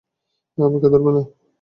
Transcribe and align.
আমাকে 0.57 0.87
ধরবে 0.93 1.11
না! 1.15 1.21